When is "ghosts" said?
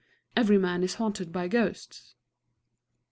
1.47-2.15